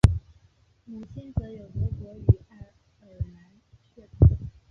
[0.87, 2.57] 母亲则有德国与爱
[3.01, 3.61] 尔兰
[3.93, 4.49] 血统